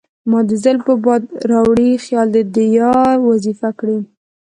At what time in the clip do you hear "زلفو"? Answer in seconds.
0.63-0.93